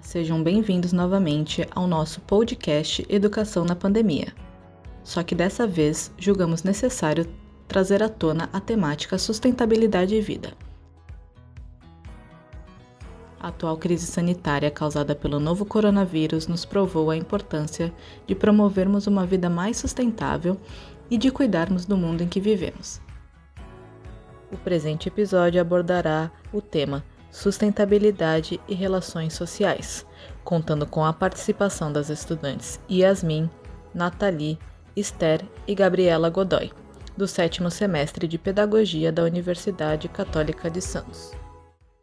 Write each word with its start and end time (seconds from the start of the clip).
Sejam 0.00 0.42
bem-vindos 0.42 0.92
novamente 0.92 1.66
ao 1.74 1.86
nosso 1.86 2.20
podcast 2.20 3.04
Educação 3.08 3.64
na 3.64 3.74
Pandemia. 3.74 4.32
Só 5.02 5.22
que 5.22 5.34
dessa 5.34 5.66
vez 5.66 6.12
julgamos 6.16 6.62
necessário 6.62 7.26
trazer 7.66 8.02
à 8.02 8.08
tona 8.08 8.48
a 8.52 8.60
temática 8.60 9.18
sustentabilidade 9.18 10.14
e 10.14 10.20
vida. 10.20 10.52
A 13.40 13.48
atual 13.48 13.76
crise 13.76 14.06
sanitária 14.06 14.70
causada 14.70 15.14
pelo 15.14 15.40
novo 15.40 15.64
coronavírus 15.64 16.46
nos 16.46 16.64
provou 16.64 17.10
a 17.10 17.16
importância 17.16 17.92
de 18.26 18.34
promovermos 18.34 19.06
uma 19.06 19.26
vida 19.26 19.50
mais 19.50 19.76
sustentável 19.76 20.56
e 21.10 21.18
de 21.18 21.30
cuidarmos 21.30 21.84
do 21.84 21.96
mundo 21.96 22.22
em 22.22 22.28
que 22.28 22.40
vivemos. 22.40 23.00
O 24.50 24.56
presente 24.56 25.08
episódio 25.08 25.60
abordará 25.60 26.30
o 26.52 26.60
tema 26.60 27.04
Sustentabilidade 27.30 28.60
e 28.66 28.74
Relações 28.74 29.34
Sociais, 29.34 30.06
contando 30.44 30.86
com 30.86 31.04
a 31.04 31.12
participação 31.12 31.92
das 31.92 32.08
estudantes 32.08 32.80
Yasmin, 32.90 33.50
Nathalie, 33.94 34.58
Esther 34.96 35.44
e 35.66 35.74
Gabriela 35.74 36.30
Godoy, 36.30 36.72
do 37.16 37.28
sétimo 37.28 37.70
semestre 37.70 38.26
de 38.26 38.38
Pedagogia 38.38 39.12
da 39.12 39.24
Universidade 39.24 40.08
Católica 40.08 40.70
de 40.70 40.80
Santos. 40.80 41.32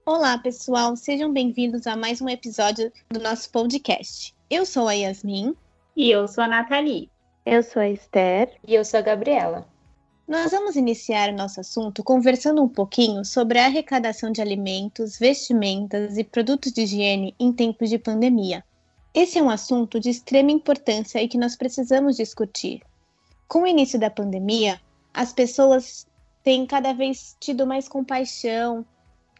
Olá, 0.06 0.38
pessoal, 0.38 0.96
sejam 0.96 1.34
bem-vindos 1.34 1.88
a 1.88 1.96
mais 1.96 2.22
um 2.22 2.30
episódio 2.30 2.92
do 3.10 3.20
nosso 3.20 3.50
podcast. 3.50 4.36
Eu 4.50 4.66
sou 4.66 4.88
a 4.88 4.94
Yasmin. 4.94 5.56
E 5.96 6.12
eu 6.12 6.28
sou 6.28 6.44
a 6.44 6.48
Nathalie. 6.48 7.10
Eu 7.46 7.64
sou 7.64 7.82
a 7.82 7.90
Esther. 7.90 8.52
E 8.68 8.76
eu 8.76 8.86
sou 8.86 9.00
a 9.00 9.02
Gabriela. 9.02 9.66
Nós 10.28 10.50
vamos 10.50 10.76
iniciar 10.76 11.32
nosso 11.32 11.60
assunto 11.60 12.04
conversando 12.04 12.64
um 12.64 12.68
pouquinho 12.68 13.24
sobre 13.24 13.60
a 13.60 13.66
arrecadação 13.66 14.32
de 14.32 14.42
alimentos, 14.42 15.20
vestimentas 15.20 16.18
e 16.18 16.24
produtos 16.24 16.72
de 16.72 16.82
higiene 16.82 17.36
em 17.40 17.54
tempos 17.54 17.92
de 17.92 18.00
pandemia. 18.00 18.64
Esse 19.14 19.38
é 19.38 19.44
um 19.44 19.52
assunto 19.52 20.00
de 20.00 20.10
extrema 20.10 20.50
importância 20.50 21.22
e 21.22 21.28
que 21.28 21.38
nós 21.38 21.56
precisamos 21.56 22.18
discutir. 22.18 22.82
Com 23.48 23.62
o 23.62 23.68
início 23.68 24.00
da 24.00 24.10
pandemia, 24.10 24.82
as 25.14 25.32
pessoas 25.32 26.08
têm 26.44 26.66
cada 26.66 26.92
vez 26.92 27.38
tido 27.40 27.68
mais 27.68 27.88
compaixão, 27.88 28.84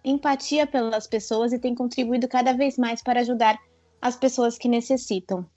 empatia 0.04 0.68
pelas 0.68 1.08
pessoas 1.08 1.52
e 1.52 1.58
têm 1.58 1.74
contribuído 1.74 2.28
cada 2.28 2.54
vez 2.54 2.78
mais 2.78 3.02
para 3.02 3.22
ajudar 3.22 3.58
as 4.00 4.16
pessoas 4.16 4.56
que 4.56 4.68
necessitam. 4.68 5.48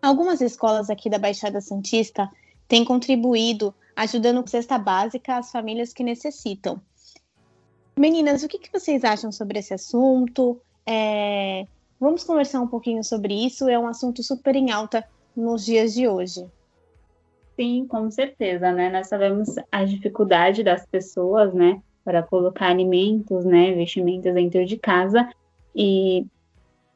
Algumas 0.00 0.40
escolas 0.40 0.88
aqui 0.88 1.10
da 1.10 1.18
Baixada 1.18 1.60
Santista 1.60 2.30
têm 2.68 2.84
contribuído 2.84 3.74
ajudando 3.96 4.40
com 4.40 4.46
cesta 4.46 4.78
básica 4.78 5.36
às 5.36 5.50
famílias 5.50 5.92
que 5.92 6.02
necessitam. 6.02 6.80
Meninas, 7.96 8.42
o 8.42 8.48
que, 8.48 8.58
que 8.58 8.72
vocês 8.72 9.04
acham 9.04 9.30
sobre 9.30 9.58
esse 9.58 9.74
assunto? 9.74 10.60
É, 10.86 11.66
vamos 12.00 12.24
conversar 12.24 12.60
um 12.60 12.66
pouquinho 12.66 13.04
sobre 13.04 13.34
isso, 13.34 13.68
é 13.68 13.78
um 13.78 13.86
assunto 13.86 14.22
super 14.22 14.56
em 14.56 14.70
alta 14.70 15.04
nos 15.36 15.64
dias 15.64 15.94
de 15.94 16.08
hoje. 16.08 16.46
Sim, 17.54 17.86
com 17.86 18.10
certeza, 18.10 18.72
né? 18.72 18.90
Nós 18.90 19.08
sabemos 19.08 19.54
a 19.70 19.84
dificuldade 19.84 20.64
das 20.64 20.86
pessoas, 20.86 21.52
né, 21.52 21.82
para 22.04 22.22
colocar 22.22 22.68
alimentos, 22.68 23.44
né, 23.44 23.72
vestimentas 23.74 24.34
dentro 24.34 24.64
de 24.64 24.78
casa. 24.78 25.28
E 25.76 26.26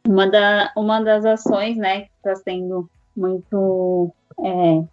uma, 0.07 0.27
da, 0.29 0.73
uma 0.77 1.01
das 1.01 1.25
ações, 1.25 1.77
né, 1.77 2.03
que 2.03 2.11
está 2.17 2.35
sendo 2.37 2.89
muito 3.15 4.11
é, 4.43 4.85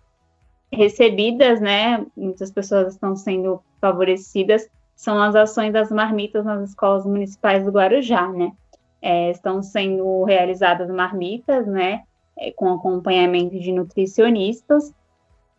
recebidas, 0.75 1.59
né? 1.59 2.05
Muitas 2.15 2.51
pessoas 2.51 2.93
estão 2.93 3.15
sendo 3.15 3.61
favorecidas, 3.79 4.69
são 4.95 5.21
as 5.21 5.35
ações 5.35 5.73
das 5.73 5.91
marmitas 5.91 6.45
nas 6.45 6.69
escolas 6.69 7.05
municipais 7.05 7.63
do 7.63 7.71
Guarujá, 7.71 8.27
né? 8.27 8.51
É, 9.01 9.31
estão 9.31 9.61
sendo 9.61 10.23
realizadas 10.23 10.89
marmitas, 10.89 11.67
né? 11.67 12.03
É, 12.37 12.51
com 12.51 12.73
acompanhamento 12.73 13.59
de 13.59 13.71
nutricionistas. 13.71 14.93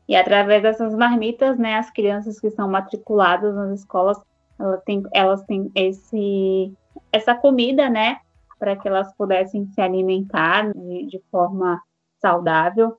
E 0.09 0.17
através 0.17 0.63
dessas 0.63 0.95
marmitas, 0.95 1.59
né, 1.59 1.77
as 1.77 1.91
crianças 1.91 2.39
que 2.39 2.51
são 2.51 2.69
matriculadas 2.69 3.55
nas 3.55 3.81
escolas, 3.81 4.21
elas 4.59 4.83
têm, 4.85 5.03
elas 5.15 5.43
têm 5.45 5.71
esse, 5.75 6.73
essa 7.11 7.35
comida, 7.35 7.89
né, 7.89 8.19
para 8.59 8.77
que 8.77 8.87
elas 8.87 9.15
pudessem 9.15 9.67
se 9.69 9.81
alimentar 9.81 10.71
de, 10.75 11.07
de 11.07 11.23
forma 11.31 11.81
saudável 12.21 12.99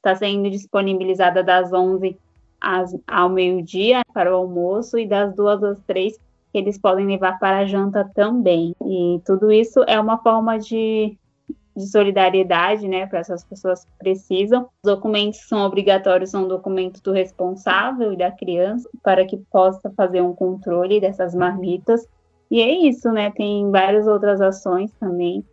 está 0.00 0.14
sendo 0.14 0.50
disponibilizada 0.50 1.42
das 1.42 1.72
11 1.72 2.18
às, 2.60 2.96
ao 3.06 3.28
meio-dia 3.28 4.00
para 4.12 4.32
o 4.32 4.36
almoço 4.36 4.98
e 4.98 5.06
das 5.06 5.34
duas 5.34 5.62
às 5.62 5.80
três 5.80 6.18
eles 6.52 6.78
podem 6.78 7.06
levar 7.06 7.38
para 7.38 7.58
a 7.58 7.66
janta 7.66 8.10
também. 8.14 8.74
E 8.84 9.20
tudo 9.24 9.52
isso 9.52 9.84
é 9.86 10.00
uma 10.00 10.18
forma 10.18 10.58
de, 10.58 11.16
de 11.76 11.86
solidariedade, 11.86 12.88
né, 12.88 13.06
para 13.06 13.20
essas 13.20 13.44
pessoas 13.44 13.84
que 13.84 13.90
precisam. 13.98 14.62
Os 14.82 14.92
documentos 14.92 15.46
são 15.48 15.64
obrigatórios, 15.64 16.30
são 16.30 16.48
documentos 16.48 17.00
do 17.02 17.12
responsável 17.12 18.12
e 18.12 18.16
da 18.16 18.32
criança, 18.32 18.88
para 19.00 19.24
que 19.24 19.36
possa 19.36 19.90
fazer 19.90 20.20
um 20.22 20.34
controle 20.34 21.00
dessas 21.00 21.36
marmitas. 21.36 22.04
E 22.50 22.60
é 22.60 22.88
isso, 22.88 23.12
né? 23.12 23.30
Tem 23.30 23.70
várias 23.70 24.08
outras 24.08 24.40
ações 24.40 24.92
também. 24.94 25.44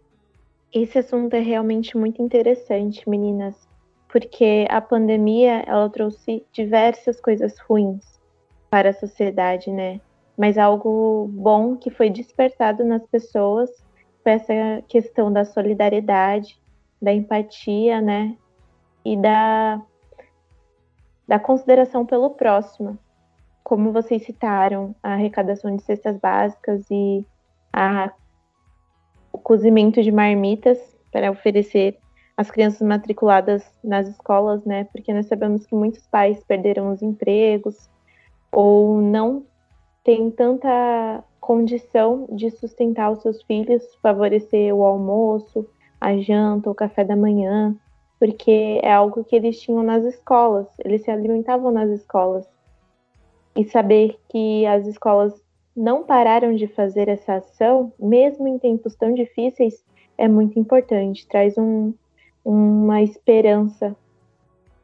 Esse 0.74 0.97
assunto 0.97 1.36
é 1.36 1.40
realmente 1.40 1.96
muito 1.96 2.24
interessante, 2.24 3.07
meninas 3.07 3.68
porque 4.07 4.66
a 4.69 4.79
pandemia 4.79 5.63
ela 5.68 5.90
trouxe 5.90 6.45
diversas 6.51 7.19
coisas 7.19 7.57
ruins 7.59 8.19
para 8.69 8.90
a 8.90 8.94
sociedade, 8.94 9.72
né? 9.72 10.00
Mas 10.38 10.57
algo 10.57 11.28
bom 11.34 11.75
que 11.75 11.90
foi 11.90 12.09
despertado 12.09 12.85
nas 12.85 13.06
pessoas 13.07 13.69
foi 14.23 14.34
essa 14.34 14.53
questão 14.88 15.31
da 15.31 15.44
solidariedade, 15.44 16.59
da 17.01 17.13
empatia, 17.13 18.01
né? 18.01 18.35
E 19.03 19.18
da, 19.18 19.81
da 21.28 21.39
consideração 21.39 22.06
pelo 22.06 22.31
próximo. 22.31 22.97
Como 23.63 23.91
vocês 23.91 24.24
citaram, 24.24 24.95
a 25.03 25.13
arrecadação 25.13 25.75
de 25.75 25.84
cestas 25.84 26.18
básicas 26.18 26.85
e 26.89 27.25
a, 27.74 28.13
o 29.31 29.38
cozimento 29.38 30.01
de 30.01 30.12
marmitas 30.12 30.78
para 31.12 31.31
oferecer 31.31 31.97
as 32.38 32.52
crianças 32.52 32.88
matriculadas 32.88 33.66
nas 33.84 34.08
escolas, 34.08 34.64
né? 34.64 34.84
Porque 34.86 35.12
nós 35.12 35.25
sabemos 35.25 35.66
que 35.66 35.75
muitos 35.75 36.06
pais 36.06 36.44
perderam 36.44 36.92
os 36.92 37.02
empregos 37.02 37.90
ou 38.52 39.02
não 39.02 39.44
têm 40.03 40.30
tanta 40.30 41.24
condição 41.42 42.28
de 42.31 42.52
sustentar 42.52 43.12
os 43.12 43.24
seus 43.24 43.42
filhos, 43.44 43.84
favorecer 44.02 44.74
o 44.74 44.86
almoço, 44.86 45.68
a 46.00 46.16
janta, 46.18 46.70
o 46.70 46.75
café 46.75 47.03
da 47.03 47.16
manhã, 47.16 47.75
porque 48.20 48.80
é 48.84 48.94
algo 48.94 49.24
que 49.24 49.36
eles 49.36 49.59
tinham 49.59 49.81
nas 49.81 50.04
escolas, 50.06 50.68
eles 50.86 51.02
se 51.04 51.09
alimentavam 51.09 51.72
nas 51.72 51.90
escolas. 51.90 52.48
E 53.56 53.66
saber 53.66 54.19
que 54.30 54.66
as 54.68 54.86
escolas 54.86 55.34
não 55.75 56.04
pararam 56.04 56.56
de 56.56 56.68
fazer 56.68 57.08
essa 57.08 57.36
ação, 57.36 57.92
mesmo 58.00 58.48
em 58.48 58.59
tempos 58.59 58.96
tão 58.96 59.14
difíceis, 59.14 59.84
é 60.18 60.28
muito 60.28 60.59
importante, 60.59 61.28
traz 61.28 61.58
um, 61.58 61.94
uma 62.50 63.02
esperança 63.02 63.94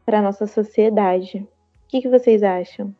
para 0.05 0.21
nossa 0.21 0.45
sociedade. 0.45 1.37
O 1.37 1.47
que, 1.87 2.01
que 2.01 2.09
vocês 2.09 2.43
acham? 2.43 2.93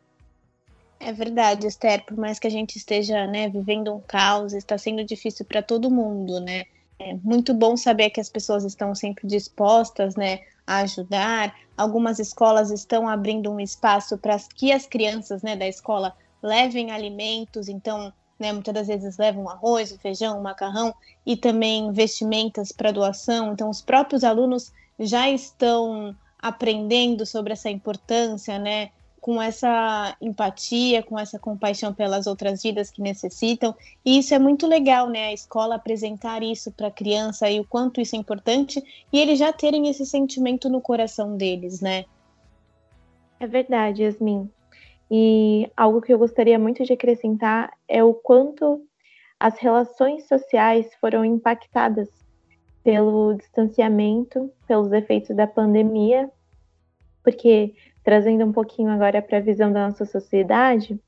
É 0.98 1.12
verdade, 1.12 1.66
Esther. 1.66 2.02
Por 2.06 2.16
mais 2.16 2.38
que 2.38 2.46
a 2.46 2.50
gente 2.50 2.76
esteja 2.76 3.26
né, 3.26 3.50
vivendo 3.50 3.92
um 3.92 4.00
caos, 4.00 4.54
está 4.54 4.78
sendo 4.78 5.04
difícil 5.04 5.44
para 5.44 5.60
todo 5.60 5.90
mundo, 5.90 6.40
né? 6.40 6.64
É 6.98 7.12
muito 7.22 7.52
bom 7.52 7.76
saber 7.76 8.08
que 8.08 8.20
as 8.20 8.30
pessoas 8.30 8.64
estão 8.64 8.94
sempre 8.94 9.26
dispostas, 9.26 10.16
né, 10.16 10.40
a 10.66 10.78
ajudar. 10.78 11.54
Algumas 11.76 12.18
escolas 12.18 12.70
estão 12.70 13.06
abrindo 13.06 13.50
um 13.50 13.60
espaço 13.60 14.16
para 14.16 14.38
que 14.54 14.72
as 14.72 14.86
crianças, 14.86 15.42
né, 15.42 15.56
da 15.56 15.68
escola 15.68 16.16
levem 16.42 16.90
alimentos. 16.90 17.68
Então, 17.68 18.10
né, 18.44 18.52
muitas 18.52 18.74
das 18.74 18.86
vezes 18.86 19.16
levam 19.16 19.48
arroz, 19.48 19.96
feijão, 20.02 20.42
macarrão 20.42 20.94
e 21.24 21.34
também 21.34 21.90
vestimentas 21.92 22.70
para 22.70 22.92
doação. 22.92 23.54
Então, 23.54 23.70
os 23.70 23.80
próprios 23.80 24.22
alunos 24.22 24.70
já 25.00 25.30
estão 25.30 26.14
aprendendo 26.38 27.24
sobre 27.24 27.54
essa 27.54 27.70
importância, 27.70 28.58
né, 28.58 28.90
com 29.18 29.40
essa 29.40 30.14
empatia, 30.20 31.02
com 31.02 31.18
essa 31.18 31.38
compaixão 31.38 31.94
pelas 31.94 32.26
outras 32.26 32.62
vidas 32.62 32.90
que 32.90 33.00
necessitam. 33.00 33.74
E 34.04 34.18
isso 34.18 34.34
é 34.34 34.38
muito 34.38 34.66
legal, 34.66 35.08
né? 35.08 35.28
A 35.28 35.32
escola 35.32 35.76
apresentar 35.76 36.42
isso 36.42 36.70
para 36.70 36.88
a 36.88 36.90
criança 36.90 37.48
e 37.48 37.58
o 37.58 37.64
quanto 37.64 38.02
isso 38.02 38.14
é 38.14 38.18
importante 38.18 38.84
e 39.10 39.18
eles 39.18 39.38
já 39.38 39.50
terem 39.50 39.88
esse 39.88 40.04
sentimento 40.04 40.68
no 40.68 40.82
coração 40.82 41.38
deles, 41.38 41.80
né? 41.80 42.04
É 43.40 43.46
verdade, 43.46 44.02
Yasmin. 44.02 44.50
E 45.10 45.70
algo 45.76 46.00
que 46.00 46.12
eu 46.12 46.18
gostaria 46.18 46.58
muito 46.58 46.84
de 46.84 46.92
acrescentar 46.92 47.72
é 47.86 48.02
o 48.02 48.14
quanto 48.14 48.82
as 49.38 49.58
relações 49.58 50.26
sociais 50.26 50.94
foram 51.00 51.24
impactadas 51.24 52.08
pelo 52.82 53.34
distanciamento, 53.34 54.50
pelos 54.66 54.92
efeitos 54.92 55.34
da 55.36 55.46
pandemia, 55.46 56.30
porque 57.22 57.74
trazendo 58.02 58.44
um 58.44 58.52
pouquinho 58.52 58.90
agora 58.90 59.22
para 59.22 59.38
a 59.38 59.42
visão 59.42 59.72
da 59.72 59.88
nossa 59.88 60.04
sociedade, 60.04 61.00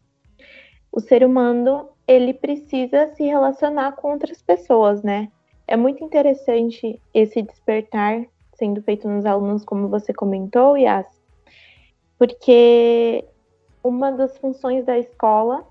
o 0.91 1.01
ser 1.01 1.25
humano 1.25 1.91
ele 2.07 2.33
precisa 2.33 3.09
se 3.09 3.25
relacionar 3.25 3.93
com 3.93 4.13
outras 4.13 4.41
pessoas, 4.41 5.03
né? 5.03 5.31
é 5.67 5.77
muito 5.77 6.05
interessante 6.05 7.01
esse 7.13 7.43
despertar 7.43 8.25
sendo 8.55 8.81
feito 8.83 9.09
nos 9.09 9.27
alunos, 9.27 9.65
como 9.65 9.89
você 9.89 10.15
comentou, 10.15 10.77
Yas, 10.77 11.07
porque 12.19 13.25
uma 13.87 14.11
das 14.13 14.37
funções 14.39 14.85
da 14.85 14.99
escola 14.99 15.67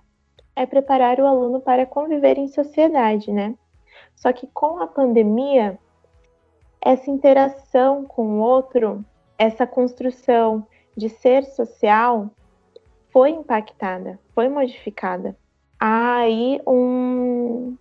é 0.56 0.66
preparar 0.66 1.20
o 1.20 1.26
aluno 1.26 1.60
para 1.60 1.86
conviver 1.86 2.38
em 2.38 2.48
sociedade, 2.48 3.32
né? 3.32 3.56
Só 4.16 4.32
que 4.32 4.48
com 4.48 4.82
a 4.82 4.88
pandemia, 4.88 5.78
essa 6.82 7.10
interação 7.10 8.06
com 8.06 8.38
o 8.38 8.40
outro, 8.40 9.04
essa 9.38 9.68
construção 9.68 10.66
de 10.96 11.10
ser 11.10 11.44
social 11.44 12.30
foi 13.12 13.32
impactada, 13.32 14.20
foi 14.34 14.48
modificada. 14.48 15.36
Há 15.80 16.18
aí 16.18 16.62
um, 16.66 17.76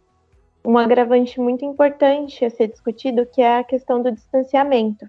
um 0.65 0.77
agravante 0.79 1.41
muito 1.41 1.65
importante 1.65 2.45
a 2.45 2.51
ser 2.51 2.69
discutido, 2.69 3.27
que 3.27 3.41
é 3.41 3.59
a 3.59 3.65
questão 3.65 4.03
do 4.03 4.11
distanciamento. 4.11 5.09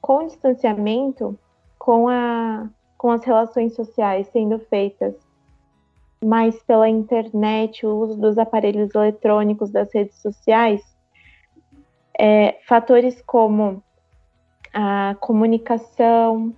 Com 0.00 0.18
o 0.18 0.26
distanciamento, 0.26 1.38
com, 1.78 2.08
a, 2.08 2.68
com 2.96 3.10
as 3.10 3.24
relações 3.24 3.74
sociais 3.74 4.28
sendo 4.28 4.58
feitas 4.58 5.14
mais 6.24 6.60
pela 6.62 6.88
internet, 6.88 7.86
o 7.86 7.96
uso 7.96 8.20
dos 8.20 8.38
aparelhos 8.38 8.94
eletrônicos, 8.94 9.70
das 9.70 9.92
redes 9.92 10.16
sociais, 10.20 10.82
é, 12.18 12.58
fatores 12.66 13.22
como 13.22 13.82
a 14.72 15.16
comunicação, 15.20 16.54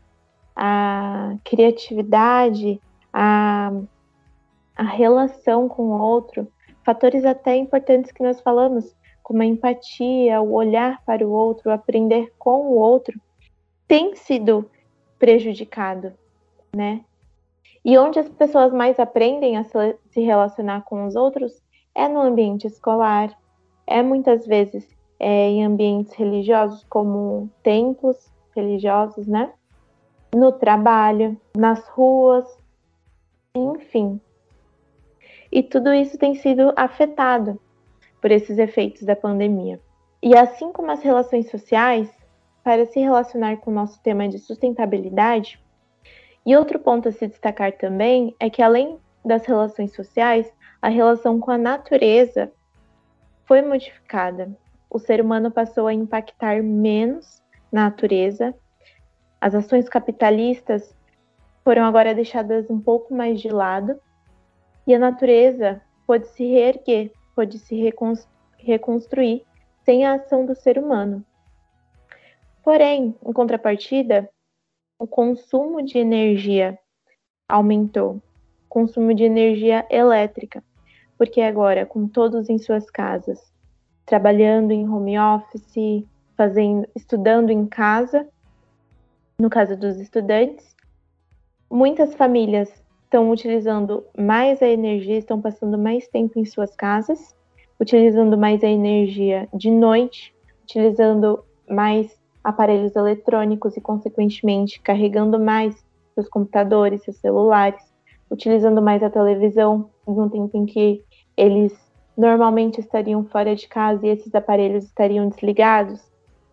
a 0.54 1.36
criatividade, 1.44 2.80
a, 3.12 3.72
a 4.76 4.82
relação 4.82 5.68
com 5.68 5.90
o 5.90 6.00
outro, 6.00 6.48
fatores 6.84 7.24
até 7.24 7.56
importantes 7.56 8.12
que 8.12 8.22
nós 8.22 8.40
falamos, 8.40 8.96
como 9.22 9.42
a 9.42 9.46
empatia, 9.46 10.40
o 10.40 10.52
olhar 10.52 11.02
para 11.04 11.26
o 11.26 11.30
outro, 11.30 11.70
aprender 11.70 12.32
com 12.38 12.60
o 12.60 12.76
outro, 12.76 13.20
tem 13.86 14.14
sido 14.14 14.70
prejudicado, 15.18 16.12
né? 16.74 17.04
E 17.84 17.96
onde 17.96 18.18
as 18.18 18.28
pessoas 18.28 18.72
mais 18.72 18.98
aprendem 18.98 19.56
a 19.56 19.64
se 19.64 20.20
relacionar 20.20 20.82
com 20.82 21.06
os 21.06 21.16
outros 21.16 21.62
é 21.94 22.08
no 22.08 22.20
ambiente 22.20 22.66
escolar, 22.66 23.36
é 23.86 24.02
muitas 24.02 24.46
vezes 24.46 24.86
é, 25.18 25.48
em 25.48 25.64
ambientes 25.64 26.12
religiosos, 26.14 26.84
como 26.84 27.50
templos 27.62 28.30
religiosos, 28.54 29.26
né? 29.26 29.52
No 30.34 30.52
trabalho, 30.52 31.40
nas 31.56 31.86
ruas, 31.88 32.46
enfim. 33.54 34.20
E 35.50 35.62
tudo 35.62 35.92
isso 35.92 36.18
tem 36.18 36.34
sido 36.34 36.72
afetado 36.76 37.58
por 38.20 38.30
esses 38.30 38.58
efeitos 38.58 39.02
da 39.02 39.16
pandemia. 39.16 39.80
E 40.22 40.36
assim 40.36 40.72
como 40.72 40.90
as 40.90 41.02
relações 41.02 41.50
sociais, 41.50 42.10
para 42.62 42.84
se 42.86 43.00
relacionar 43.00 43.56
com 43.58 43.70
o 43.70 43.74
nosso 43.74 44.02
tema 44.02 44.28
de 44.28 44.38
sustentabilidade, 44.38 45.58
e 46.48 46.56
outro 46.56 46.78
ponto 46.78 47.10
a 47.10 47.12
se 47.12 47.26
destacar 47.26 47.72
também 47.72 48.34
é 48.40 48.48
que, 48.48 48.62
além 48.62 48.98
das 49.22 49.44
relações 49.44 49.92
sociais, 49.92 50.50
a 50.80 50.88
relação 50.88 51.38
com 51.38 51.50
a 51.50 51.58
natureza 51.58 52.50
foi 53.44 53.60
modificada. 53.60 54.50
O 54.88 54.98
ser 54.98 55.20
humano 55.20 55.50
passou 55.50 55.86
a 55.86 55.92
impactar 55.92 56.62
menos 56.62 57.42
na 57.70 57.84
natureza. 57.84 58.54
As 59.38 59.54
ações 59.54 59.90
capitalistas 59.90 60.96
foram 61.62 61.84
agora 61.84 62.14
deixadas 62.14 62.70
um 62.70 62.80
pouco 62.80 63.12
mais 63.12 63.42
de 63.42 63.50
lado 63.50 64.00
e 64.86 64.94
a 64.94 64.98
natureza 64.98 65.82
pôde 66.06 66.28
se 66.28 66.46
reerguer, 66.46 67.12
pôde 67.36 67.58
se 67.58 67.92
reconstruir 68.56 69.44
sem 69.84 70.06
a 70.06 70.14
ação 70.14 70.46
do 70.46 70.54
ser 70.54 70.78
humano. 70.78 71.22
Porém, 72.64 73.14
em 73.22 73.32
contrapartida, 73.34 74.30
o 74.98 75.06
consumo 75.06 75.82
de 75.82 75.98
energia 75.98 76.78
aumentou, 77.48 78.20
consumo 78.68 79.14
de 79.14 79.24
energia 79.24 79.86
elétrica, 79.88 80.62
porque 81.16 81.40
agora, 81.40 81.86
com 81.86 82.08
todos 82.08 82.48
em 82.48 82.58
suas 82.58 82.90
casas, 82.90 83.52
trabalhando 84.04 84.72
em 84.72 84.88
home 84.88 85.18
office, 85.18 86.04
fazendo, 86.36 86.88
estudando 86.96 87.50
em 87.50 87.66
casa, 87.66 88.28
no 89.38 89.48
caso 89.48 89.76
dos 89.76 89.98
estudantes, 90.00 90.74
muitas 91.70 92.14
famílias 92.14 92.68
estão 93.04 93.30
utilizando 93.30 94.04
mais 94.18 94.60
a 94.62 94.66
energia, 94.66 95.16
estão 95.16 95.40
passando 95.40 95.78
mais 95.78 96.08
tempo 96.08 96.38
em 96.38 96.44
suas 96.44 96.74
casas, 96.74 97.36
utilizando 97.80 98.36
mais 98.36 98.64
a 98.64 98.68
energia 98.68 99.48
de 99.54 99.70
noite, 99.70 100.34
utilizando 100.64 101.44
mais 101.68 102.17
aparelhos 102.42 102.94
eletrônicos 102.96 103.76
e, 103.76 103.80
consequentemente, 103.80 104.80
carregando 104.80 105.38
mais 105.38 105.74
seus 106.14 106.28
computadores, 106.28 107.02
seus 107.02 107.16
celulares, 107.16 107.82
utilizando 108.30 108.82
mais 108.82 109.02
a 109.02 109.10
televisão, 109.10 109.90
no 110.06 110.28
tempo 110.30 110.56
em 110.56 110.66
que 110.66 111.04
eles 111.36 111.72
normalmente 112.16 112.80
estariam 112.80 113.24
fora 113.24 113.54
de 113.54 113.68
casa 113.68 114.06
e 114.06 114.10
esses 114.10 114.34
aparelhos 114.34 114.84
estariam 114.84 115.28
desligados. 115.28 116.00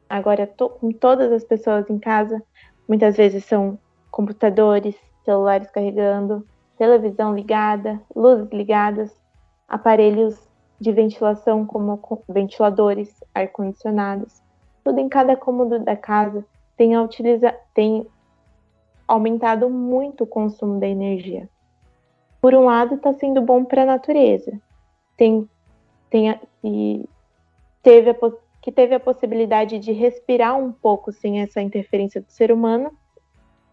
Agora, 0.08 0.46
to 0.46 0.70
com 0.70 0.92
todas 0.92 1.32
as 1.32 1.44
pessoas 1.44 1.90
em 1.90 1.98
casa, 1.98 2.42
muitas 2.88 3.18
vezes 3.18 3.46
são 3.46 3.80
computadores, 4.12 4.96
celulares 5.24 5.72
carregando, 5.72 6.46
televisão 6.78 7.34
ligada, 7.34 8.00
luzes 8.16 8.50
ligadas, 8.52 9.12
aparelhos 9.68 10.38
de 10.80 10.92
ventilação 10.92 11.66
como 11.66 12.00
ventiladores, 12.30 13.24
ar-condicionados 13.34 14.45
tudo 14.86 15.00
em 15.00 15.10
cada 15.10 15.36
cômodo 15.36 15.80
da 15.80 15.98
casa 15.98 16.46
tem, 16.78 16.96
utiliza, 16.96 17.52
tem 17.74 18.06
aumentado 19.08 19.68
muito 19.68 20.24
o 20.24 20.28
consumo 20.28 20.80
da 20.80 20.88
energia. 20.88 21.50
Por 22.40 22.54
um 22.54 22.66
lado, 22.66 22.94
está 22.94 23.12
sendo 23.12 23.42
bom 23.42 23.66
para 23.66 23.82
a 23.82 23.86
natureza, 23.86 24.62
tem, 25.18 25.50
tem 26.08 26.30
a, 26.30 26.40
e 26.64 27.10
teve 27.82 28.12
a, 28.12 28.16
que 28.62 28.72
teve 28.72 28.94
a 28.94 29.00
possibilidade 29.00 29.80
de 29.80 29.92
respirar 29.92 30.56
um 30.56 30.72
pouco 30.72 31.12
sem 31.12 31.42
essa 31.42 31.60
interferência 31.60 32.22
do 32.22 32.30
ser 32.30 32.52
humano, 32.52 32.92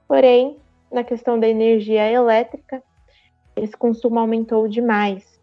porém, 0.09 0.57
na 0.91 1.05
questão 1.05 1.39
da 1.39 1.47
energia 1.47 2.11
elétrica, 2.11 2.83
esse 3.55 3.77
consumo 3.77 4.19
aumentou 4.19 4.67
demais. 4.67 5.39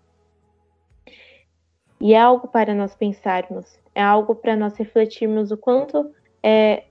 E 2.02 2.16
é 2.16 2.20
algo 2.20 2.48
para 2.48 2.74
nós 2.74 2.96
pensarmos 2.96 3.78
é 4.00 4.02
algo 4.02 4.34
para 4.34 4.56
nós 4.56 4.78
refletirmos 4.78 5.52
o 5.52 5.58
quanto 5.58 6.10
é, 6.42 6.86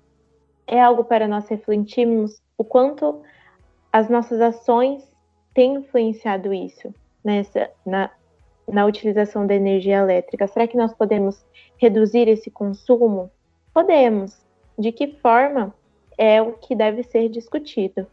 é 0.67 0.79
algo 0.79 1.05
para 1.05 1.27
nós 1.27 1.49
refletirmos 1.49 2.39
o 2.59 2.63
quanto 2.63 3.23
as 3.91 4.11
nossas 4.11 4.43
ações 4.43 5.03
têm 5.55 5.77
influenciado 5.77 6.53
isso 6.53 6.95
nessa 7.25 7.71
na, 7.87 8.11
na 8.69 8.85
utilização 8.85 9.47
da 9.47 9.55
energia 9.55 9.97
elétrica. 9.97 10.47
Será 10.47 10.69
que 10.69 10.77
nós 10.77 10.93
podemos 10.93 11.43
reduzir 11.79 12.29
esse 12.29 12.51
consumo? 12.51 13.31
Podemos. 13.73 14.37
De 14.79 14.93
que 14.93 15.09
forma 15.23 15.75
é 16.19 16.43
o 16.43 16.53
que 16.53 16.77
deve 16.77 17.03
ser 17.05 17.31
discutido. 17.31 18.07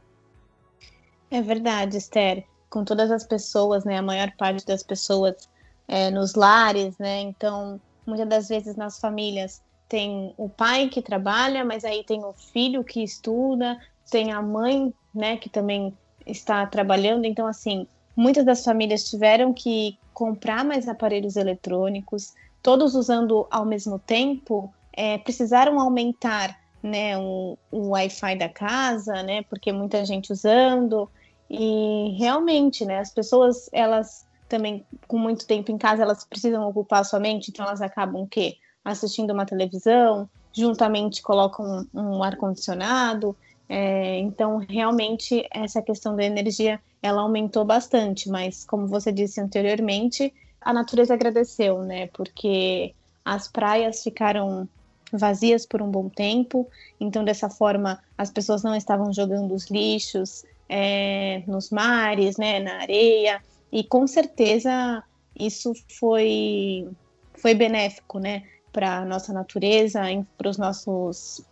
É 1.30 1.42
verdade, 1.42 1.98
Esther. 1.98 2.46
Com 2.70 2.86
todas 2.86 3.12
as 3.12 3.26
pessoas, 3.26 3.84
né, 3.84 3.98
a 3.98 4.02
maior 4.02 4.32
parte 4.38 4.66
das 4.66 4.84
pessoas 4.84 5.50
é, 5.86 6.10
nos 6.10 6.34
lares, 6.34 6.98
né, 6.98 7.20
então 7.20 7.80
Muitas 8.06 8.28
das 8.28 8.48
vezes 8.48 8.76
nas 8.76 9.00
famílias 9.00 9.62
tem 9.88 10.34
o 10.38 10.50
pai 10.50 10.90
que 10.90 11.02
trabalha, 11.02 11.64
mas 11.64 11.84
aí 11.84 12.04
tem 12.04 12.24
o 12.24 12.34
filho 12.34 12.84
que 12.84 13.04
estuda, 13.04 13.80
tem 14.10 14.32
a 14.32 14.42
mãe, 14.42 14.94
né, 15.14 15.38
que 15.38 15.50
também 15.50 15.94
está 16.26 16.66
trabalhando. 16.66 17.26
Então, 17.26 17.48
assim, 17.48 17.88
muitas 18.16 18.46
das 18.46 18.64
famílias 18.64 19.10
tiveram 19.10 19.54
que 19.54 19.98
comprar 20.14 20.64
mais 20.64 20.88
aparelhos 20.88 21.36
eletrônicos, 21.36 22.34
todos 22.64 22.96
usando 22.96 23.46
ao 23.52 23.66
mesmo 23.66 24.00
tempo, 24.00 24.74
é, 24.94 25.18
precisaram 25.18 25.80
aumentar, 25.80 26.58
né, 26.82 27.18
o, 27.18 27.58
o 27.72 27.90
Wi-Fi 27.90 28.36
da 28.38 28.50
casa, 28.50 29.22
né, 29.24 29.44
porque 29.44 29.72
muita 29.72 30.06
gente 30.06 30.32
usando. 30.32 31.10
E 31.50 32.16
realmente, 32.18 32.86
né, 32.86 33.00
as 33.00 33.12
pessoas 33.12 33.70
elas 33.72 34.25
também 34.48 34.86
com 35.08 35.18
muito 35.18 35.46
tempo 35.46 35.72
em 35.72 35.78
casa, 35.78 36.04
elas 36.04 36.24
precisam 36.24 36.68
ocupar 36.68 37.04
sua 37.06 37.20
mente, 37.20 37.50
então 37.50 37.66
elas 37.66 37.82
acabam 37.82 38.22
o 38.22 38.28
quê? 38.28 38.58
Assistindo 38.84 39.32
uma 39.32 39.46
televisão, 39.46 40.30
juntamente 40.54 41.22
colocam 41.22 41.88
um, 41.94 42.00
um 42.02 42.24
ar-condicionado. 42.24 43.36
É, 43.68 44.20
então, 44.20 44.58
realmente, 44.58 45.48
essa 45.52 45.82
questão 45.82 46.16
da 46.16 46.24
energia, 46.24 46.80
ela 47.02 47.22
aumentou 47.22 47.66
bastante, 47.66 48.30
mas 48.30 48.64
como 48.64 48.88
você 48.88 49.12
disse 49.12 49.42
anteriormente, 49.42 50.34
a 50.62 50.72
natureza 50.72 51.14
agradeceu, 51.14 51.84
né? 51.84 52.08
Porque 52.08 52.94
as 53.24 53.48
praias 53.48 54.04
ficaram 54.04 54.68
vazias 55.12 55.66
por 55.66 55.82
um 55.82 55.90
bom 55.90 56.10
tempo, 56.10 56.68
então 57.00 57.24
dessa 57.24 57.50
forma 57.50 58.00
as 58.18 58.32
pessoas 58.32 58.64
não 58.64 58.76
estavam 58.76 59.14
jogando 59.14 59.54
os 59.54 59.70
lixos 59.70 60.44
é, 60.68 61.44
nos 61.48 61.70
mares, 61.70 62.38
né, 62.38 62.60
na 62.60 62.82
areia, 62.82 63.42
e 63.76 63.84
com 63.84 64.08
certeza 64.08 65.04
isso 65.38 65.74
foi, 66.00 66.90
foi 67.34 67.54
benéfico, 67.54 68.20
né? 68.20 68.44
para 68.76 68.98
a 68.98 69.06
nossa 69.06 69.32
natureza, 69.32 70.02
para 70.38 70.50
os 70.50 70.58
nossos 70.58 71.46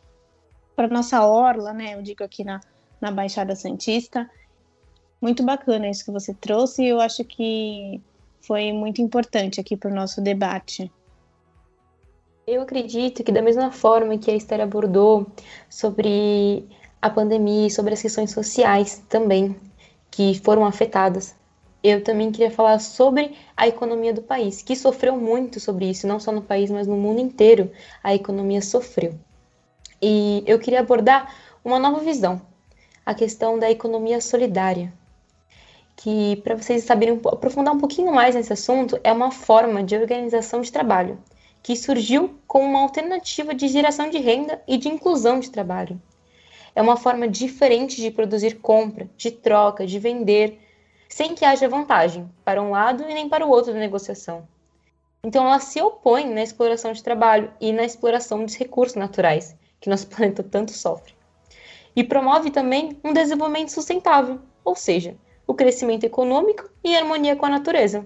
para 0.75 0.89
nossa 0.89 1.25
orla, 1.25 1.71
né? 1.71 1.93
Eu 1.93 2.01
digo 2.01 2.21
aqui 2.21 2.43
na, 2.43 2.59
na 2.99 3.11
Baixada 3.11 3.55
Santista. 3.55 4.29
Muito 5.21 5.41
bacana 5.41 5.89
isso 5.89 6.03
que 6.03 6.11
você 6.11 6.33
trouxe 6.33 6.83
e 6.83 6.89
eu 6.89 6.99
acho 6.99 7.23
que 7.23 8.01
foi 8.41 8.73
muito 8.73 9.01
importante 9.01 9.61
aqui 9.61 9.77
para 9.77 9.89
o 9.89 9.95
nosso 9.95 10.19
debate. 10.19 10.91
Eu 12.45 12.63
acredito 12.63 13.23
que 13.23 13.31
da 13.31 13.41
mesma 13.41 13.71
forma 13.71 14.17
que 14.17 14.29
a 14.29 14.35
Esther 14.35 14.59
abordou 14.59 15.25
sobre 15.69 16.67
a 17.01 17.09
pandemia 17.09 17.67
e 17.67 17.71
sobre 17.71 17.93
as 17.93 18.01
questões 18.01 18.31
sociais 18.31 19.01
também 19.07 19.55
que 20.11 20.37
foram 20.43 20.65
afetadas, 20.65 21.33
eu 21.83 22.01
também 22.01 22.31
queria 22.31 22.49
falar 22.49 22.79
sobre 22.79 23.35
a 23.57 23.67
economia 23.67 24.13
do 24.13 24.21
país, 24.21 24.61
que 24.61 24.75
sofreu 24.75 25.17
muito 25.17 25.59
sobre 25.59 25.89
isso, 25.89 26.07
não 26.07 26.19
só 26.19 26.31
no 26.31 26.41
país, 26.41 26.71
mas 26.71 26.87
no 26.87 26.95
mundo 26.95 27.19
inteiro, 27.19 27.69
a 28.01 28.15
economia 28.15 28.61
sofreu. 28.61 29.13
E 30.01 30.43
eu 30.47 30.57
queria 30.59 30.79
abordar 30.79 31.35
uma 31.63 31.77
nova 31.77 31.99
visão, 31.99 32.41
a 33.05 33.13
questão 33.13 33.59
da 33.59 33.69
economia 33.69 34.21
solidária, 34.21 34.93
que 35.95 36.37
para 36.37 36.55
vocês 36.55 36.85
saberem 36.85 37.19
aprofundar 37.25 37.73
um 37.73 37.79
pouquinho 37.79 38.13
mais 38.13 38.33
nesse 38.33 38.53
assunto, 38.53 38.99
é 39.03 39.11
uma 39.11 39.31
forma 39.31 39.83
de 39.83 39.95
organização 39.95 40.61
de 40.61 40.71
trabalho 40.71 41.19
que 41.61 41.75
surgiu 41.77 42.37
como 42.45 42.65
uma 42.65 42.81
alternativa 42.81 43.53
de 43.53 43.69
geração 43.69 44.09
de 44.09 44.17
renda 44.17 44.61
e 44.67 44.77
de 44.77 44.89
inclusão 44.89 45.39
de 45.39 45.49
trabalho. 45.49 45.99
É 46.75 46.81
uma 46.81 46.97
forma 46.97 47.27
diferente 47.27 48.01
de 48.01 48.11
produzir 48.11 48.55
compra, 48.55 49.09
de 49.15 49.31
troca, 49.31 49.87
de 49.87 49.97
vender, 49.97 50.59
sem 51.13 51.35
que 51.35 51.45
haja 51.45 51.69
vantagem 51.69 52.27
para 52.43 52.59
um 52.59 52.71
lado 52.71 53.03
e 53.03 53.13
nem 53.13 53.29
para 53.29 53.45
o 53.45 53.49
outro 53.49 53.71
da 53.71 53.77
negociação. 53.77 54.47
Então, 55.23 55.45
ela 55.45 55.59
se 55.59 55.79
opõe 55.79 56.27
na 56.27 56.41
exploração 56.41 56.91
de 56.91 57.03
trabalho 57.03 57.51
e 57.61 57.71
na 57.71 57.83
exploração 57.83 58.43
dos 58.43 58.55
recursos 58.55 58.95
naturais, 58.95 59.55
que 59.79 59.91
nosso 59.91 60.07
planeta 60.09 60.41
tanto 60.41 60.71
sofre. 60.71 61.13
E 61.95 62.03
promove 62.03 62.49
também 62.49 62.97
um 63.03 63.13
desenvolvimento 63.13 63.69
sustentável, 63.69 64.39
ou 64.65 64.75
seja, 64.75 65.15
o 65.45 65.53
crescimento 65.53 66.03
econômico 66.03 66.67
e 66.83 66.95
harmonia 66.95 67.35
com 67.35 67.45
a 67.45 67.49
natureza. 67.49 68.03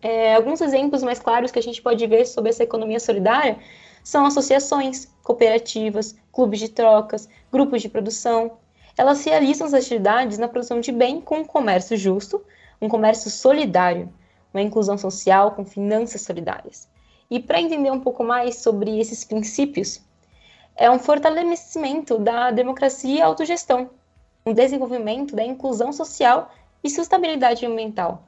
É, 0.00 0.36
alguns 0.36 0.60
exemplos 0.60 1.02
mais 1.02 1.18
claros 1.18 1.50
que 1.50 1.58
a 1.58 1.62
gente 1.62 1.82
pode 1.82 2.06
ver 2.06 2.26
sobre 2.26 2.50
essa 2.50 2.62
economia 2.62 3.00
solidária 3.00 3.58
são 4.04 4.24
associações, 4.24 5.08
cooperativas, 5.20 6.14
clubes 6.30 6.60
de 6.60 6.68
trocas, 6.68 7.28
grupos 7.50 7.82
de 7.82 7.88
produção. 7.88 8.52
Elas 8.96 9.24
realizam 9.24 9.66
as 9.66 9.74
atividades 9.74 10.38
na 10.38 10.48
produção 10.48 10.80
de 10.80 10.92
bem 10.92 11.20
com 11.20 11.38
um 11.38 11.44
comércio 11.44 11.96
justo, 11.96 12.42
um 12.80 12.88
comércio 12.88 13.30
solidário, 13.30 14.12
uma 14.52 14.62
inclusão 14.62 14.96
social 14.96 15.52
com 15.52 15.64
finanças 15.64 16.22
solidárias. 16.22 16.88
E 17.30 17.40
para 17.40 17.60
entender 17.60 17.90
um 17.90 18.00
pouco 18.00 18.22
mais 18.22 18.56
sobre 18.56 18.98
esses 18.98 19.24
princípios, 19.24 20.00
é 20.76 20.90
um 20.90 20.98
fortalecimento 20.98 22.18
da 22.18 22.50
democracia 22.50 23.18
e 23.18 23.22
autogestão, 23.22 23.90
um 24.44 24.52
desenvolvimento 24.52 25.34
da 25.34 25.44
inclusão 25.44 25.92
social 25.92 26.52
e 26.82 26.90
sustentabilidade 26.90 27.64
ambiental 27.64 28.24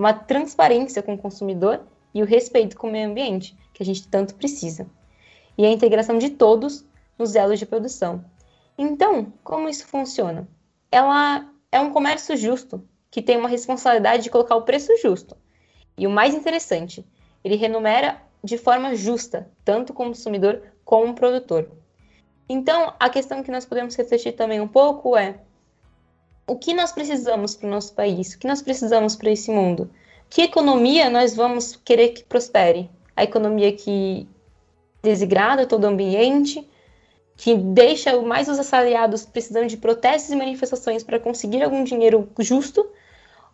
uma 0.00 0.14
transparência 0.14 1.02
com 1.02 1.12
o 1.12 1.18
consumidor 1.18 1.82
e 2.14 2.22
o 2.22 2.24
respeito 2.26 2.74
com 2.74 2.88
o 2.88 2.90
meio 2.90 3.10
ambiente, 3.10 3.54
que 3.74 3.82
a 3.82 3.86
gente 3.86 4.08
tanto 4.08 4.34
precisa. 4.34 4.86
E 5.58 5.66
a 5.66 5.70
integração 5.70 6.16
de 6.16 6.30
todos 6.30 6.82
nos 7.18 7.34
elos 7.34 7.58
de 7.58 7.66
produção. 7.66 8.24
Então, 8.82 9.30
como 9.44 9.68
isso 9.68 9.86
funciona? 9.86 10.48
Ela 10.90 11.46
é 11.70 11.78
um 11.78 11.90
comércio 11.90 12.34
justo, 12.34 12.82
que 13.10 13.20
tem 13.20 13.36
uma 13.36 13.46
responsabilidade 13.46 14.22
de 14.22 14.30
colocar 14.30 14.56
o 14.56 14.62
preço 14.62 14.96
justo. 15.02 15.36
E 15.98 16.06
o 16.06 16.10
mais 16.10 16.34
interessante, 16.34 17.06
ele 17.44 17.56
renumera 17.56 18.22
de 18.42 18.56
forma 18.56 18.94
justa, 18.94 19.50
tanto 19.66 19.90
o 19.90 19.94
consumidor 19.94 20.62
como 20.82 21.12
o 21.12 21.14
produtor. 21.14 21.70
Então, 22.48 22.94
a 22.98 23.10
questão 23.10 23.42
que 23.42 23.50
nós 23.50 23.66
podemos 23.66 23.94
refletir 23.94 24.32
também 24.32 24.62
um 24.62 24.68
pouco 24.68 25.14
é 25.14 25.38
o 26.46 26.56
que 26.56 26.72
nós 26.72 26.90
precisamos 26.90 27.54
para 27.54 27.66
o 27.66 27.70
nosso 27.70 27.94
país, 27.94 28.32
o 28.32 28.38
que 28.38 28.46
nós 28.46 28.62
precisamos 28.62 29.14
para 29.14 29.30
esse 29.30 29.50
mundo. 29.50 29.90
Que 30.30 30.40
economia 30.40 31.10
nós 31.10 31.36
vamos 31.36 31.76
querer 31.84 32.14
que 32.14 32.24
prospere? 32.24 32.90
A 33.14 33.24
economia 33.24 33.76
que 33.76 34.26
desigrada 35.02 35.66
todo 35.66 35.84
o 35.84 35.88
ambiente, 35.88 36.66
que 37.40 37.56
deixa 37.56 38.20
mais 38.20 38.48
os 38.48 38.58
assalariados 38.58 39.24
precisando 39.24 39.66
de 39.66 39.76
protestos 39.76 40.30
e 40.30 40.36
manifestações 40.36 41.02
para 41.02 41.18
conseguir 41.18 41.62
algum 41.62 41.82
dinheiro 41.82 42.28
justo, 42.38 42.86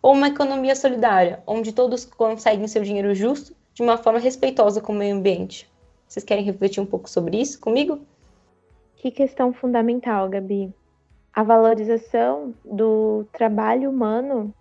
ou 0.01 0.13
uma 0.13 0.27
economia 0.27 0.75
solidária, 0.75 1.41
onde 1.47 1.71
todos 1.71 2.05
conseguem 2.05 2.67
seu 2.67 2.83
dinheiro 2.83 3.15
justo 3.15 3.55
de 3.73 3.81
uma 3.81 3.97
forma 3.97 4.19
respeitosa 4.19 4.81
com 4.81 4.93
o 4.93 4.95
meio 4.95 5.15
ambiente. 5.15 5.69
Vocês 6.07 6.23
querem 6.23 6.43
refletir 6.43 6.81
um 6.81 6.85
pouco 6.85 7.09
sobre 7.09 7.39
isso 7.39 7.59
comigo? 7.59 7.99
Que 8.97 9.09
questão 9.09 9.53
fundamental, 9.53 10.29
Gabi 10.29 10.73
a 11.37 11.43
valorização 11.43 12.55
do 12.65 13.23
trabalho 13.31 13.91
humano 13.91 14.51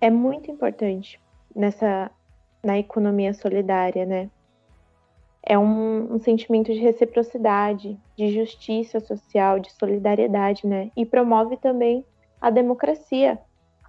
é 0.00 0.08
muito 0.08 0.50
importante 0.50 1.20
nessa 1.54 2.10
na 2.64 2.78
economia 2.78 3.34
solidária, 3.34 4.06
né? 4.06 4.30
É 5.48 5.56
um, 5.56 6.14
um, 6.14 6.18
sentimento 6.18 6.72
de 6.72 6.80
reciprocidade, 6.80 7.96
de 8.16 8.32
justiça 8.32 8.98
social, 8.98 9.60
de 9.60 9.72
solidariedade, 9.72 10.66
né? 10.66 10.90
E 10.96 11.06
promove 11.06 11.56
também 11.56 12.04
a 12.40 12.50
democracia, 12.50 13.38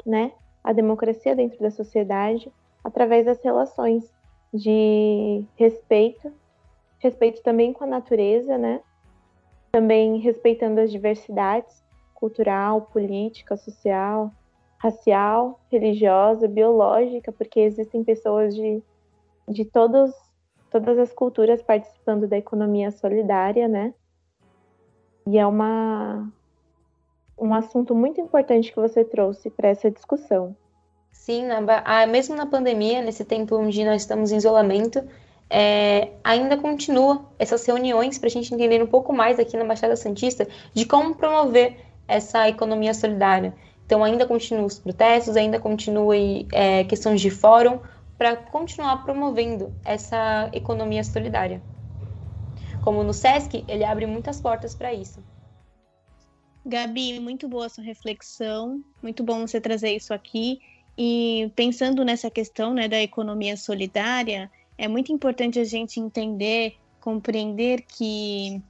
né? 0.05 0.31
A 0.63 0.71
democracia 0.71 1.35
dentro 1.35 1.59
da 1.59 1.71
sociedade 1.71 2.51
através 2.83 3.25
das 3.25 3.43
relações 3.43 4.13
de 4.53 5.43
respeito, 5.55 6.31
respeito 6.99 7.41
também 7.41 7.73
com 7.73 7.83
a 7.83 7.87
natureza, 7.87 8.57
né? 8.57 8.81
também 9.71 10.17
respeitando 10.17 10.81
as 10.81 10.91
diversidades 10.91 11.83
cultural, 12.15 12.81
política, 12.81 13.55
social, 13.55 14.31
racial, 14.79 15.59
religiosa, 15.71 16.47
biológica, 16.47 17.31
porque 17.31 17.59
existem 17.59 18.03
pessoas 18.03 18.55
de, 18.55 18.81
de 19.47 19.65
todos, 19.65 20.11
todas 20.69 20.97
as 20.97 21.11
culturas 21.13 21.61
participando 21.61 22.27
da 22.27 22.37
economia 22.37 22.91
solidária, 22.91 23.67
né? 23.67 23.93
E 25.25 25.37
é 25.37 25.45
uma, 25.45 26.31
um 27.37 27.53
assunto 27.53 27.93
muito 27.93 28.21
importante 28.21 28.71
que 28.71 28.79
você 28.79 29.03
trouxe 29.03 29.49
para 29.49 29.69
essa 29.69 29.91
discussão. 29.91 30.55
Sim, 31.11 31.45
na, 31.45 32.05
mesmo 32.05 32.35
na 32.35 32.45
pandemia, 32.45 33.01
nesse 33.01 33.25
tempo 33.25 33.57
onde 33.57 33.83
nós 33.83 34.03
estamos 34.03 34.31
em 34.31 34.37
isolamento, 34.37 35.03
é, 35.49 36.11
ainda 36.23 36.57
continua 36.57 37.25
essas 37.39 37.65
reuniões 37.65 38.17
para 38.17 38.27
a 38.27 38.31
gente 38.31 38.53
entender 38.53 38.81
um 38.81 38.87
pouco 38.87 39.13
mais 39.13 39.39
aqui 39.39 39.57
na 39.57 39.65
Baixada 39.65 39.95
Santista 39.95 40.47
de 40.73 40.85
como 40.85 41.15
promover 41.15 41.77
essa 42.07 42.47
economia 42.47 42.93
solidária. 42.93 43.53
Então, 43.85 44.03
ainda 44.03 44.25
continuam 44.25 44.65
os 44.65 44.79
protestos, 44.79 45.37
ainda 45.37 45.59
continua 45.59 46.15
é, 46.51 46.83
questões 46.83 47.21
de 47.21 47.29
fórum 47.29 47.79
para 48.17 48.35
continuar 48.35 49.03
promovendo 49.03 49.73
essa 49.85 50.49
economia 50.53 51.03
solidária. 51.03 51.61
Como 52.83 53.03
no 53.03 53.13
SESC, 53.13 53.63
ele 53.67 53.83
abre 53.83 54.05
muitas 54.05 54.41
portas 54.41 54.73
para 54.73 54.93
isso. 54.93 55.23
Gabi, 56.65 57.19
muito 57.19 57.47
boa 57.47 57.69
sua 57.69 57.83
reflexão, 57.83 58.83
muito 59.01 59.23
bom 59.23 59.47
você 59.47 59.61
trazer 59.61 59.95
isso 59.95 60.13
aqui. 60.13 60.59
E 60.97 61.51
pensando 61.55 62.03
nessa 62.03 62.29
questão 62.29 62.73
né, 62.73 62.87
da 62.87 63.01
economia 63.01 63.55
solidária, 63.55 64.49
é 64.77 64.87
muito 64.87 65.11
importante 65.11 65.59
a 65.59 65.63
gente 65.63 65.99
entender, 65.99 66.75
compreender 66.99 67.83
que 67.83 68.61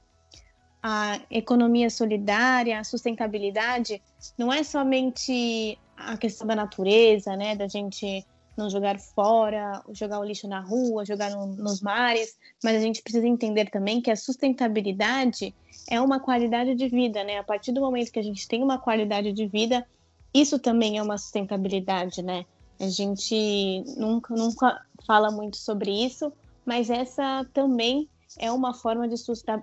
a 0.82 1.20
economia 1.30 1.90
solidária, 1.90 2.78
a 2.78 2.84
sustentabilidade, 2.84 4.00
não 4.36 4.52
é 4.52 4.62
somente 4.62 5.78
a 5.96 6.16
questão 6.16 6.46
da 6.46 6.54
natureza, 6.54 7.36
né, 7.36 7.56
da 7.56 7.66
gente 7.66 8.24
não 8.58 8.68
jogar 8.68 8.98
fora, 8.98 9.82
jogar 9.92 10.18
o 10.18 10.24
lixo 10.24 10.48
na 10.48 10.60
rua, 10.60 11.04
jogar 11.04 11.30
no, 11.30 11.46
nos 11.46 11.80
mares, 11.80 12.36
mas 12.62 12.76
a 12.76 12.80
gente 12.80 13.00
precisa 13.00 13.26
entender 13.26 13.70
também 13.70 14.02
que 14.02 14.10
a 14.10 14.16
sustentabilidade 14.16 15.54
é 15.88 16.00
uma 16.00 16.18
qualidade 16.18 16.74
de 16.74 16.88
vida, 16.88 17.22
né? 17.22 17.38
A 17.38 17.44
partir 17.44 17.70
do 17.70 17.80
momento 17.80 18.10
que 18.10 18.18
a 18.18 18.22
gente 18.22 18.48
tem 18.48 18.62
uma 18.62 18.78
qualidade 18.78 19.32
de 19.32 19.46
vida, 19.46 19.86
isso 20.34 20.58
também 20.58 20.98
é 20.98 21.02
uma 21.02 21.16
sustentabilidade, 21.16 22.20
né? 22.20 22.44
A 22.80 22.88
gente 22.88 23.84
nunca, 23.96 24.34
nunca 24.34 24.84
fala 25.06 25.30
muito 25.30 25.56
sobre 25.56 25.90
isso, 25.90 26.32
mas 26.66 26.90
essa 26.90 27.46
também 27.54 28.08
é 28.38 28.50
uma 28.50 28.74
forma 28.74 29.08
de 29.08 29.16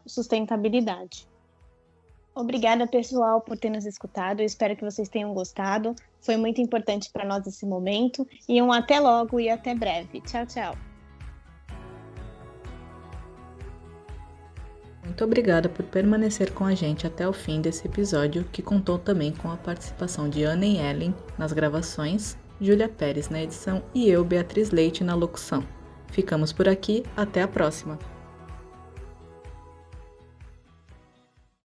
sustentabilidade. 0.08 1.28
Obrigada, 2.36 2.86
pessoal, 2.86 3.40
por 3.40 3.58
ter 3.58 3.70
nos 3.70 3.86
escutado. 3.86 4.42
Eu 4.42 4.46
espero 4.46 4.76
que 4.76 4.84
vocês 4.84 5.08
tenham 5.08 5.34
gostado. 5.34 5.96
Foi 6.20 6.36
muito 6.36 6.60
importante 6.60 7.10
para 7.12 7.26
nós 7.26 7.48
esse 7.48 7.66
momento. 7.66 8.28
E 8.48 8.62
um 8.62 8.74
até 8.74 9.00
logo 9.00 9.40
e 9.40 9.50
até 9.50 9.74
breve. 9.74 10.20
Tchau, 10.22 10.46
tchau. 10.46 10.76
Muito 15.06 15.24
obrigada 15.24 15.70
por 15.70 15.86
permanecer 15.86 16.52
com 16.52 16.66
a 16.66 16.74
gente 16.74 17.08
até 17.08 17.28
o 17.28 17.32
fim 17.32 17.62
desse 17.62 17.88
episódio, 17.88 18.44
que 18.52 18.62
contou 18.62 19.00
também 19.00 19.32
com 19.32 19.50
a 19.50 19.56
participação 19.56 20.28
de 20.28 20.44
Ana 20.44 20.66
e 20.66 20.78
Ellen 20.78 21.16
nas 21.38 21.54
gravações 21.54 22.36
Júlia 22.60 22.90
Pérez 22.90 23.30
na 23.30 23.42
edição 23.42 23.84
e 23.94 24.10
eu, 24.10 24.24
Beatriz 24.24 24.72
Leite, 24.72 25.04
na 25.04 25.16
locução. 25.16 25.64
Ficamos 26.08 26.54
por 26.54 26.68
aqui, 26.68 27.04
até 27.16 27.42
a 27.42 27.48
próxima! 27.48 28.15